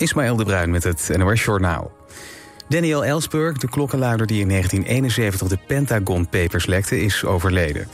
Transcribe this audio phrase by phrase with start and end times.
[0.00, 1.92] Ismaël de Bruin met het NOS Journaal.
[2.68, 7.88] Daniel Ellsberg, de klokkenluider die in 1971 de Pentagon Papers lekte, is overleden.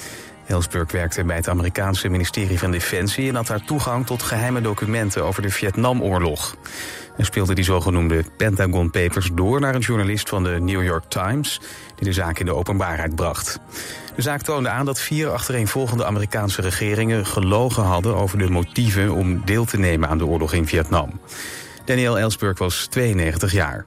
[0.47, 3.29] Ellsberg werkte bij het Amerikaanse ministerie van Defensie...
[3.29, 6.57] en had daar toegang tot geheime documenten over de Vietnamoorlog.
[7.17, 11.61] Hij speelde die zogenoemde Pentagon Papers door naar een journalist van de New York Times...
[11.97, 13.59] die de zaak in de openbaarheid bracht.
[14.17, 17.27] De zaak toonde aan dat vier achtereenvolgende Amerikaanse regeringen...
[17.27, 21.21] gelogen hadden over de motieven om deel te nemen aan de oorlog in Vietnam.
[21.87, 23.87] Daniel Ellsberg was 92 jaar.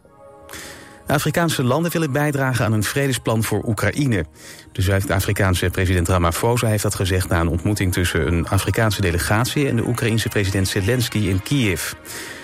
[1.08, 4.26] Afrikaanse landen willen bijdragen aan een vredesplan voor Oekraïne.
[4.72, 7.30] De Zuid-Afrikaanse president Ramaphosa heeft dat gezegd...
[7.30, 9.68] na een ontmoeting tussen een Afrikaanse delegatie...
[9.68, 11.92] en de Oekraïense president Zelensky in Kiev.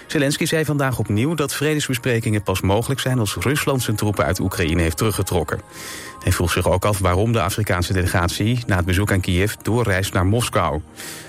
[0.07, 3.19] Zelensky zei vandaag opnieuw dat vredesbesprekingen pas mogelijk zijn...
[3.19, 5.61] als Rusland zijn troepen uit Oekraïne heeft teruggetrokken.
[6.23, 8.63] Hij vroeg zich ook af waarom de Afrikaanse delegatie...
[8.67, 10.81] na het bezoek aan Kiev doorreist naar Moskou.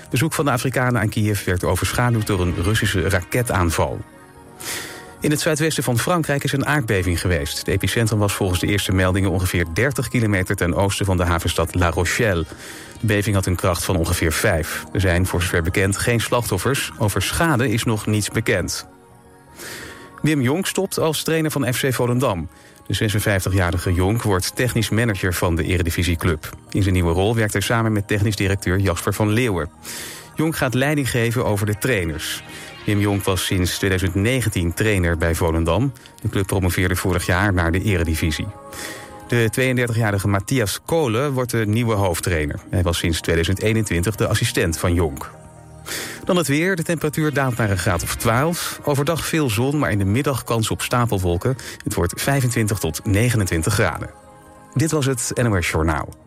[0.09, 3.99] Bezoek van de Afrikanen aan Kiev werd overschaduwd door een Russische raketaanval.
[5.19, 7.57] In het zuidwesten van Frankrijk is een aardbeving geweest.
[7.57, 11.75] Het epicentrum was volgens de eerste meldingen ongeveer 30 kilometer ten oosten van de havenstad
[11.75, 12.45] La Rochelle.
[12.99, 14.83] De beving had een kracht van ongeveer 5.
[14.93, 16.91] Er zijn voor zover bekend geen slachtoffers.
[16.97, 18.87] Over schade is nog niets bekend.
[20.21, 22.49] Wim Jonk stopt als trainer van FC Volendam.
[22.87, 26.49] De 56-jarige Jonk wordt technisch manager van de Eredivisieclub.
[26.69, 29.69] In zijn nieuwe rol werkt hij samen met technisch directeur Jasper van Leeuwen.
[30.35, 32.43] Jonk gaat leiding geven over de trainers.
[32.87, 35.93] Wim Jonk was sinds 2019 trainer bij Volendam.
[36.21, 38.47] De club promoveerde vorig jaar naar de eredivisie.
[39.27, 39.49] De
[39.87, 42.59] 32-jarige Matthias Kolen wordt de nieuwe hoofdtrainer.
[42.69, 45.31] Hij was sinds 2021 de assistent van Jonk.
[46.23, 46.75] Dan het weer.
[46.75, 48.79] De temperatuur daalt naar een graad of 12.
[48.83, 51.57] Overdag veel zon, maar in de middag kans op stapelwolken.
[51.83, 54.09] Het wordt 25 tot 29 graden.
[54.73, 56.26] Dit was het NOS Journaal.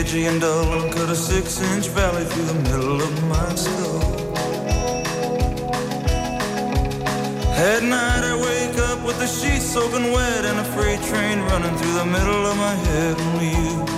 [0.00, 4.00] edgy and dull, and cut a six-inch valley through the middle of my skull.
[7.52, 11.76] At night I wake up with the sheets soaking wet and a freight train running
[11.76, 13.20] through the middle of my head.
[13.20, 13.89] Only you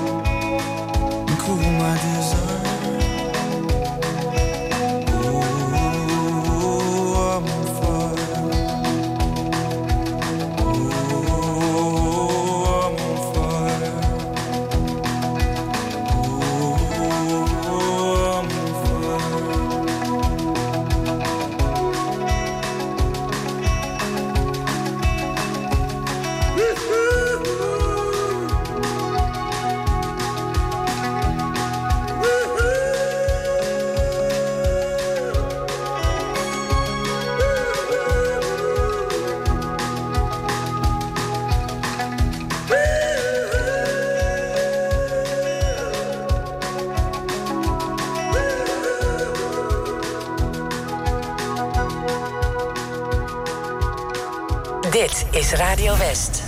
[55.34, 56.42] is Radio West.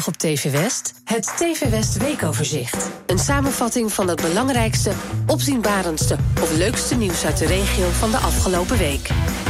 [0.00, 2.90] Zaterdag op TV West het TV West Weekoverzicht.
[3.06, 4.92] Een samenvatting van het belangrijkste,
[5.26, 9.08] opzienbarendste of leukste nieuws uit de regio van de afgelopen week.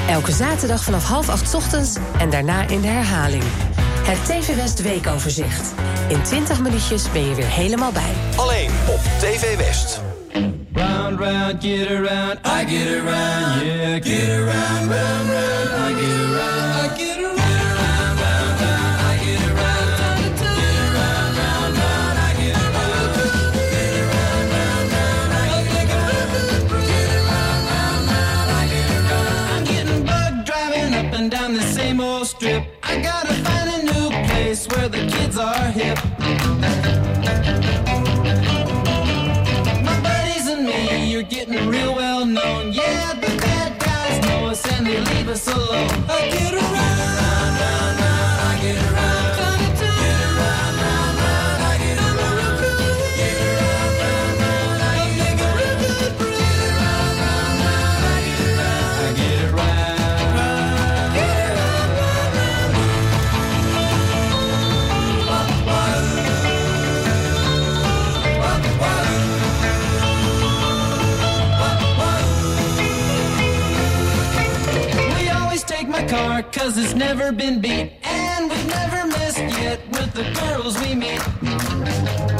[0.09, 3.43] Elke zaterdag vanaf half acht ochtends en daarna in de herhaling.
[4.03, 5.73] Het TV West Weekoverzicht.
[6.09, 8.13] In 20 minuutjes ben je weer helemaal bij.
[8.37, 10.01] Alleen op TV West.
[10.73, 16.30] Round, round, get around, I get around, yeah, get around, round, round, I get around,
[44.81, 45.91] and they leave us alone.
[46.09, 46.50] I
[76.63, 77.91] cause it's never been beat.
[78.03, 82.40] And we've never missed yet with the girls we meet.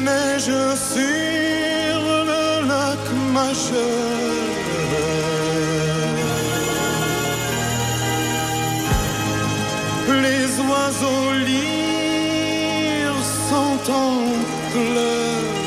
[0.00, 0.52] neige
[0.94, 1.98] sur
[2.30, 4.18] le lac Macheur.
[10.24, 14.14] Les oiseaux lirent sont en
[14.72, 15.58] pleurs.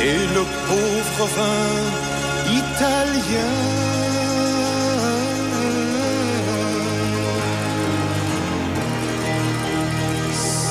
[0.00, 1.70] Et le pauvre vin
[2.62, 3.73] italien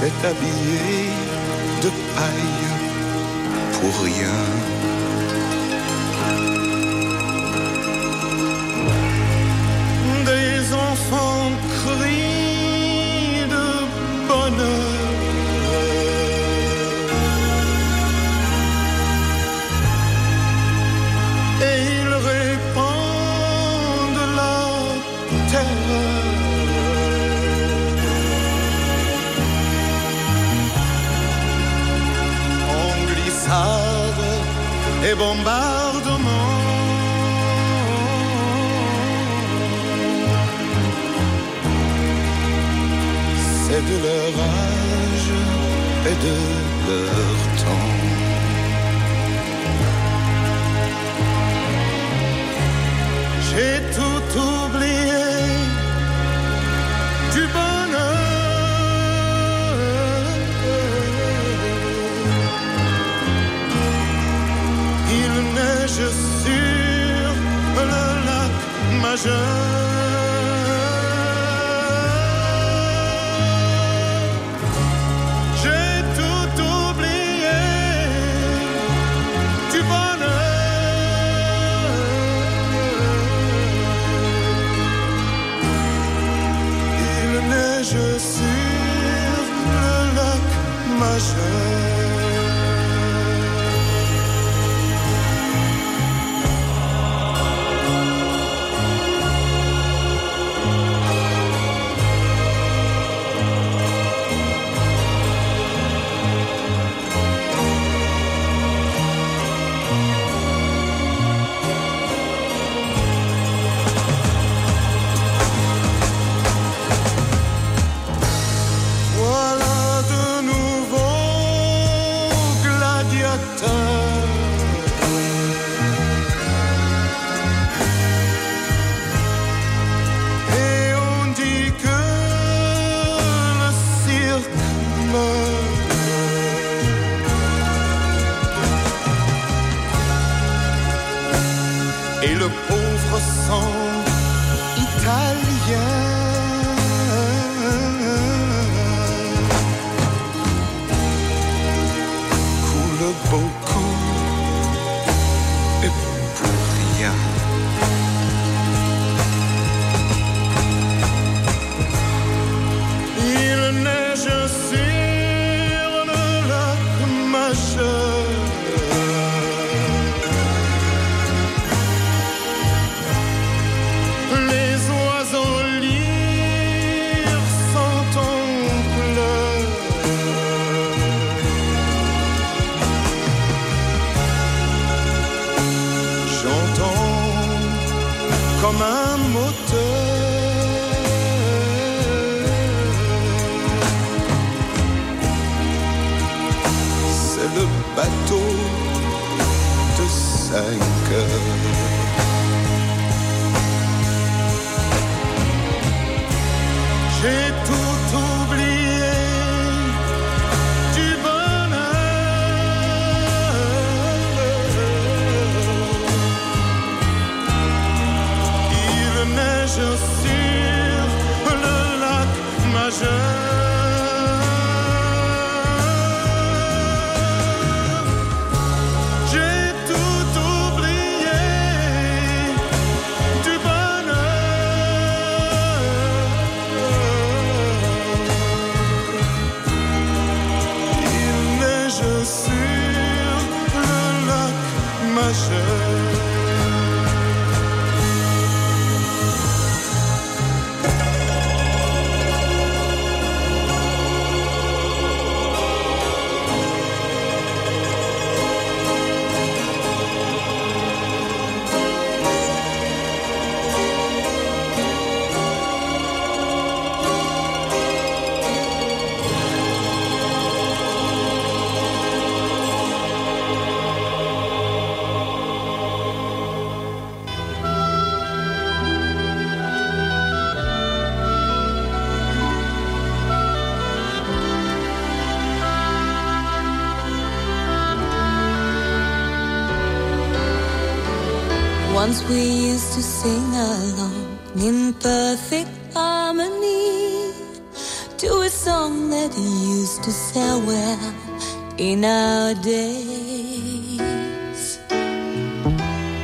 [0.03, 1.07] s'est habillé
[1.81, 2.67] de paille
[3.79, 4.72] pour rien.
[35.13, 36.30] les bombardements.
[43.63, 45.32] C'est de leur âge
[46.10, 46.38] et de
[46.88, 47.93] leur temps.
[53.49, 54.02] J'ai tout
[69.25, 69.82] je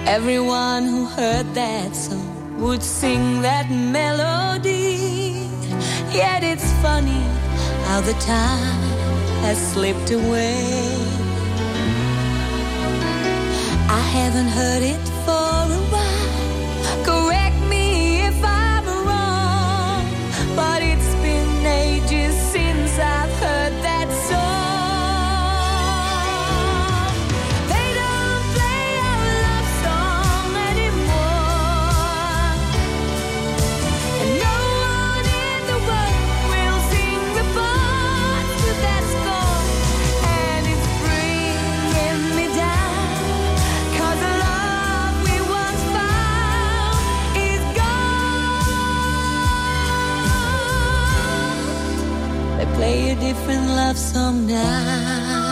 [0.09, 5.47] Everyone who heard that song would sing that melody.
[6.11, 7.21] Yet it's funny
[7.85, 8.81] how the time
[9.43, 10.65] has slipped away.
[13.87, 15.08] I haven't heard it
[53.19, 55.49] different love song now.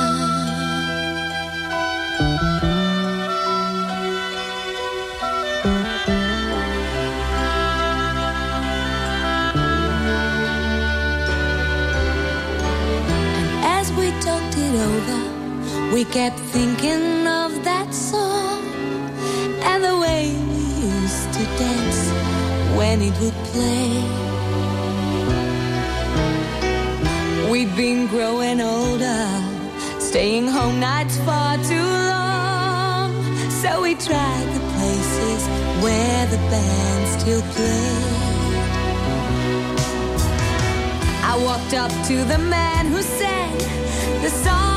[14.21, 15.93] talked it over.
[15.93, 18.63] We kept thinking of that song
[19.63, 22.01] and the way we used to dance
[22.77, 24.26] when it would play.
[27.57, 29.27] We've been growing older,
[29.97, 33.15] staying home nights far too long.
[33.49, 35.47] So we tried the places
[35.81, 38.13] where the band still played.
[41.23, 43.57] I walked up to the man who sang
[44.21, 44.76] the song.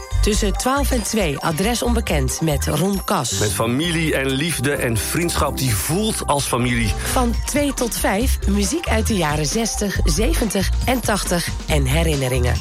[0.21, 3.39] Tussen 12 en 2 adres onbekend met Ron Kas.
[3.39, 6.93] Met familie en liefde en vriendschap die voelt als familie.
[7.03, 12.53] Van 2 tot 5 muziek uit de jaren 60, 70 en 80 en herinneringen.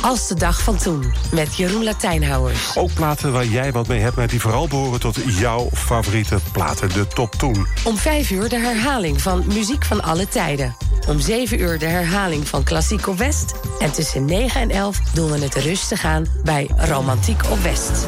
[0.00, 2.76] Als de dag van toen met Jeroen Latijnhouwers.
[2.76, 6.88] Ook platen waar jij wat mee hebt, maar die vooral behoren tot jouw favoriete platen,
[6.88, 7.66] de top 10.
[7.84, 10.85] Om 5 uur de herhaling van Muziek van alle tijden.
[11.06, 13.54] Om 7 uur de herhaling van Klassiek West.
[13.78, 18.06] En tussen 9 en 11 doen we het rustig aan bij Romantiek op West.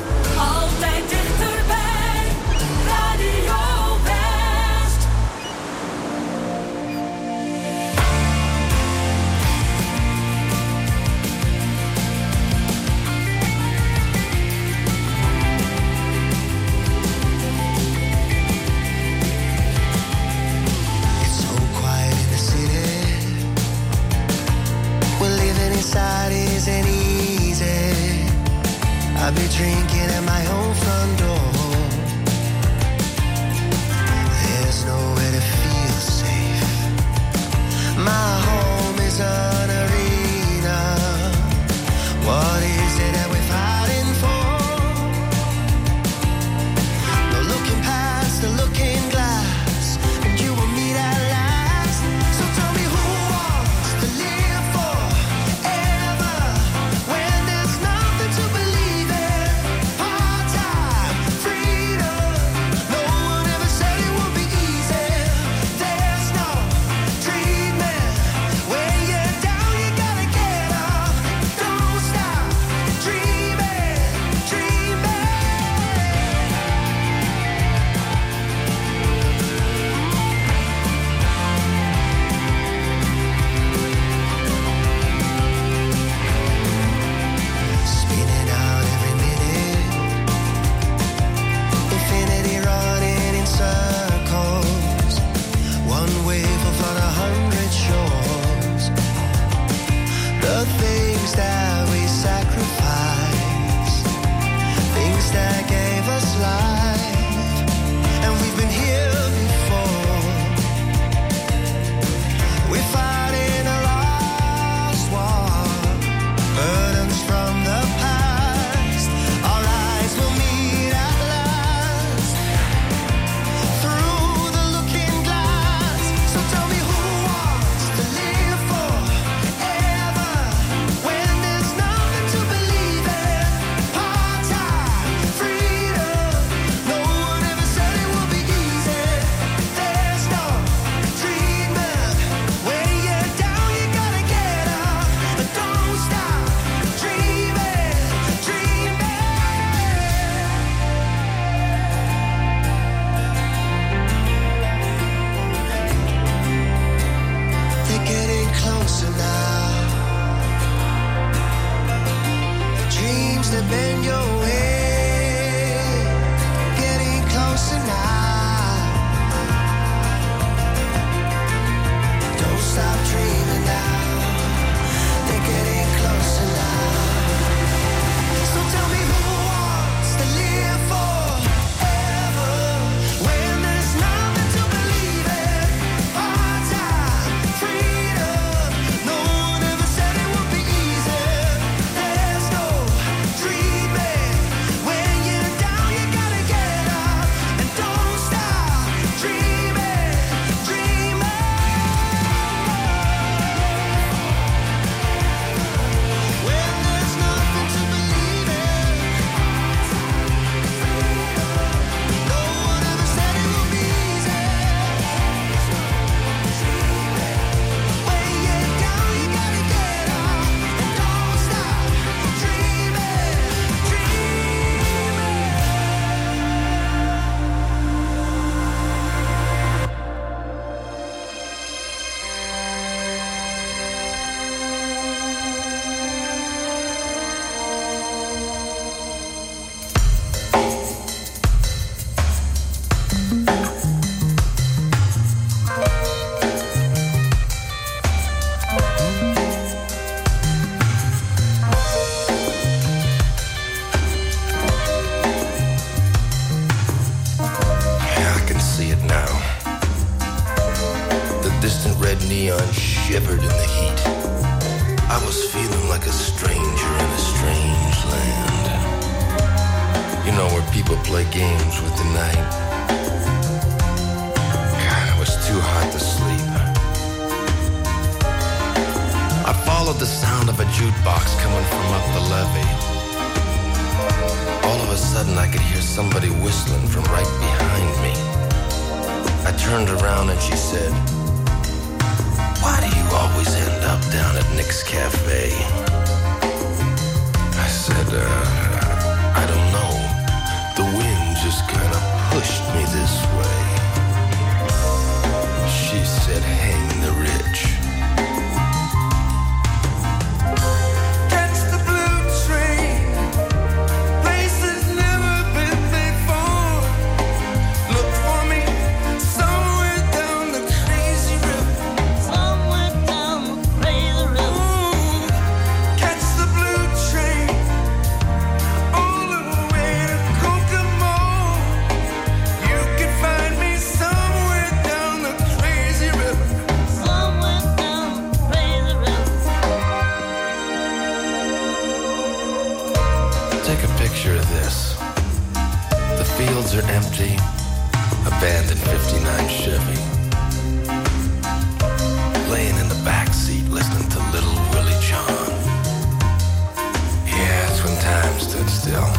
[358.89, 359.11] still.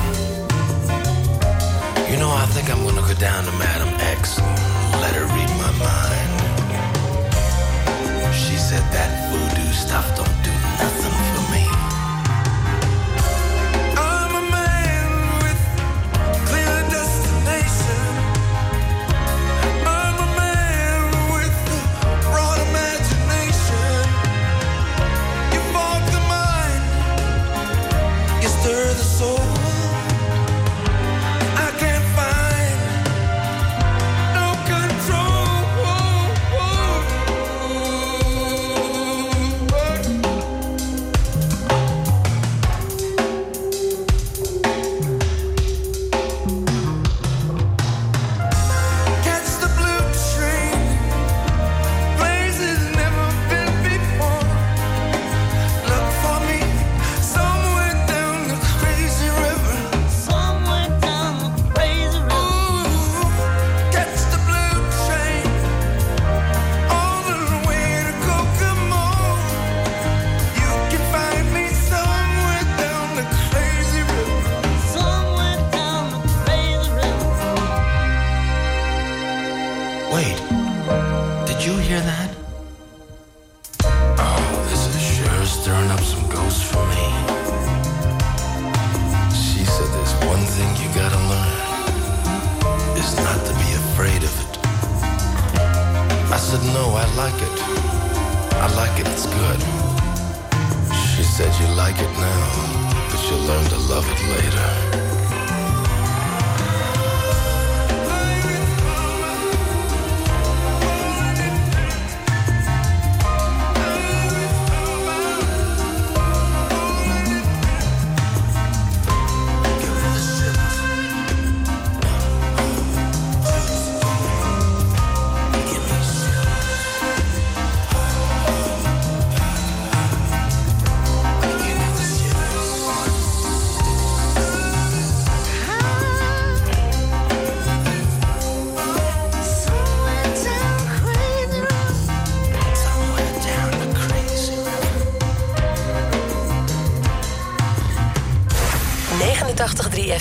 [2.10, 5.52] You know, I think I'm gonna go down to Madam X and let her read
[5.64, 6.32] my mind.
[8.34, 11.19] She said that voodoo stuff don't do nothing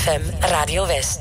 [0.08, 1.17] Radio West.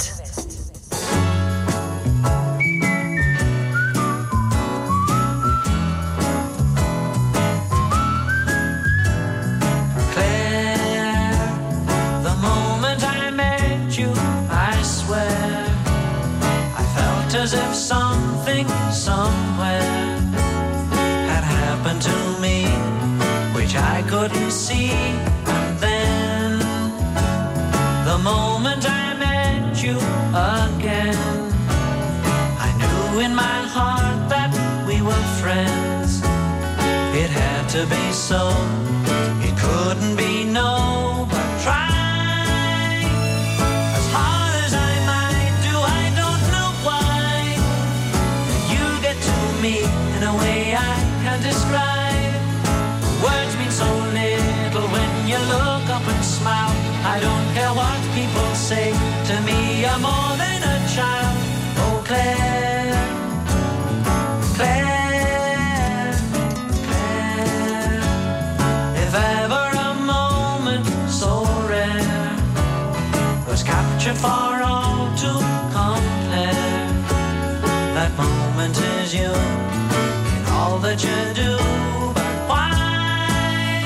[74.07, 75.31] Captured for all to
[75.75, 76.87] compare,
[77.95, 79.33] that moment is you
[80.35, 81.57] in all that you do.
[82.15, 83.83] But why,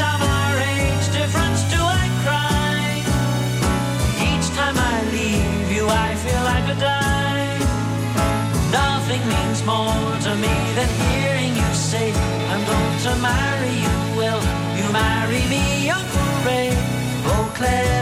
[0.00, 3.04] our age difference, do I cry?
[4.24, 7.58] Each time I leave you, I feel I die.
[8.72, 12.08] Nothing means more to me than hearing you say,
[12.48, 13.96] I'm going to marry you.
[14.16, 14.42] Will
[14.80, 15.92] you marry me?
[15.92, 16.04] Oh,
[16.42, 16.72] Clair,
[17.54, 18.01] Clair.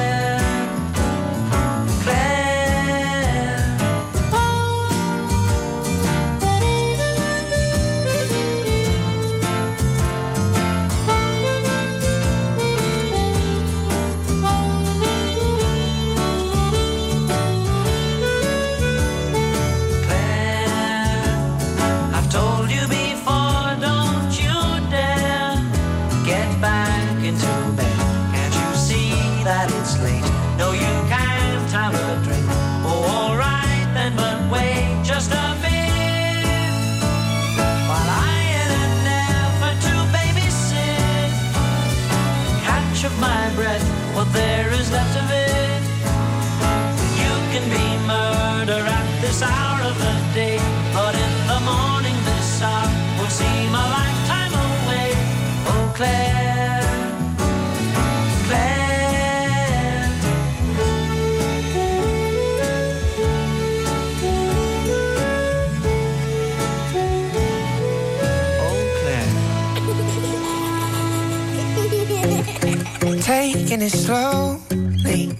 [73.90, 75.36] Slowly.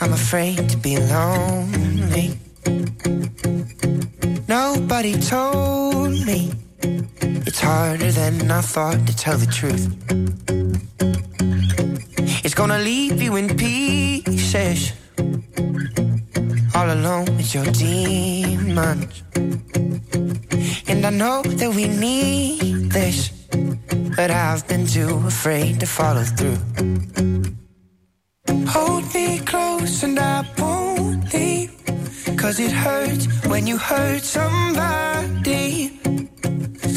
[0.00, 2.38] I'm afraid to be lonely.
[4.48, 6.52] Nobody told me
[7.46, 9.86] it's harder than I thought to tell the truth.
[12.44, 14.92] It's gonna leave you in pieces,
[16.74, 19.22] all alone with your demons.
[20.88, 23.30] And I know that we need this,
[24.16, 26.58] but I've been too afraid to follow through.
[28.66, 31.72] Hold me close and I won't leave.
[32.36, 36.00] Cause it hurts when you hurt somebody.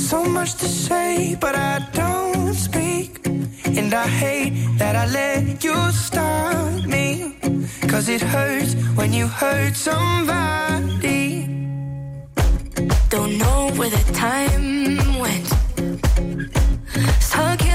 [0.09, 3.28] So much to say, but I don't speak.
[3.65, 7.36] And I hate that I let you stop me.
[7.88, 11.47] Cause it hurts when you hurt somebody.
[13.09, 15.59] Don't know where the time went.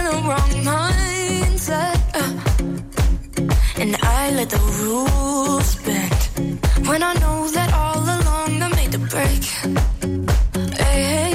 [0.05, 1.98] In the wrong mindset.
[2.20, 3.80] uh.
[3.80, 6.22] And I let the rules bend.
[6.86, 9.44] When I know that all along I made the break.
[10.76, 11.34] Hey, hey,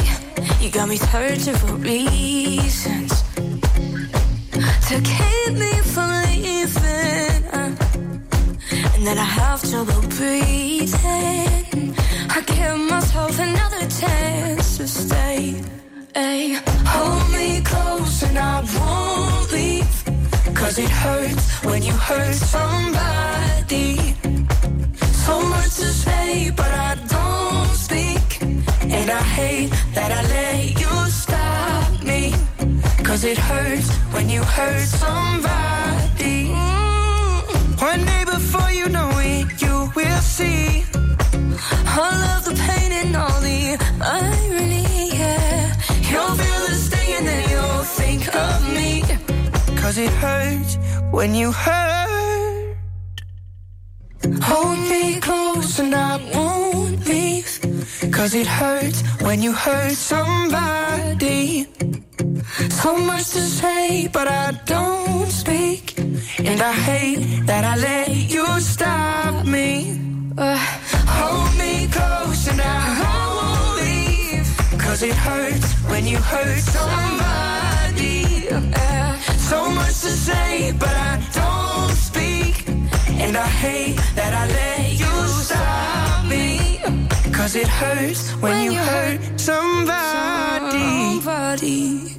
[0.62, 3.24] you got me searching for reasons
[4.90, 7.42] to keep me from leaving.
[7.58, 7.76] uh.
[8.94, 11.96] And then I have trouble breathing.
[12.36, 15.79] I give myself another chance to stay.
[16.16, 20.56] Hey, hold me close and I won't leave.
[20.56, 24.16] Cause it hurts when you hurt somebody.
[25.26, 28.42] So much to say, but I don't speak.
[28.92, 32.34] And I hate that I let you stop me.
[33.04, 36.50] Cause it hurts when you hurt somebody.
[37.80, 40.84] One day before you know it, you will see.
[41.98, 45.09] All of the pain and all the irony,
[47.98, 49.04] think of me.
[49.82, 50.78] Cause it hurts
[51.12, 52.76] when you hurt.
[54.50, 57.50] Hold me close and I won't leave.
[58.12, 61.66] Cause it hurts when you hurt somebody.
[62.82, 65.98] So much to say, but I don't speak.
[66.50, 69.98] And I hate that I let you stop me.
[70.38, 70.58] Uh,
[71.18, 74.48] hold me close and I won't leave.
[74.80, 77.79] Cause it hurts when you hurt somebody.
[78.50, 82.68] So much to say, but I don't speak.
[83.24, 86.80] And I hate that I let you stop me.
[87.32, 91.22] Cause it hurts when, you hurt somebody.
[91.22, 92.16] somebody.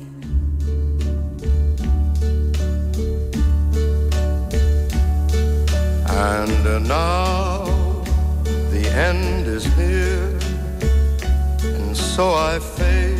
[6.09, 7.64] And uh, now
[8.70, 10.39] the end is near,
[11.74, 13.19] and so I face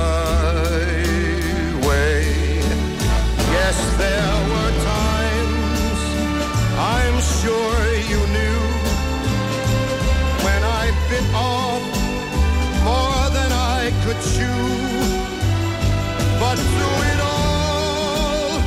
[14.13, 14.45] could chew.
[16.39, 18.59] But through it all,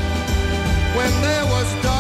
[0.97, 1.94] when there was doubt,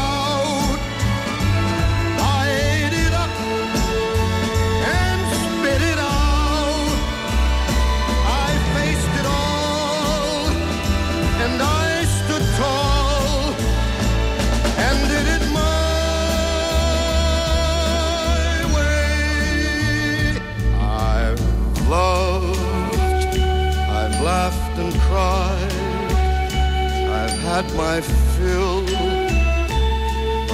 [27.54, 28.00] had my
[28.34, 28.82] fill,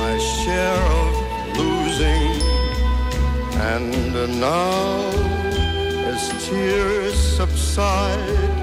[0.00, 1.12] my share of
[1.56, 2.28] losing,
[3.72, 5.08] and now
[6.12, 8.58] as tears subside,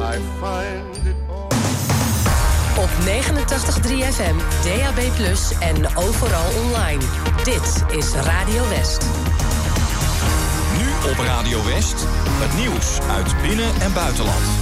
[0.00, 1.16] I find it
[2.78, 5.00] Op 89.3 FM, DAB+,
[5.60, 7.04] en overal online.
[7.44, 9.06] Dit is Radio West.
[10.78, 12.06] Nu op Radio West,
[12.42, 14.57] het nieuws uit binnen- en buitenland.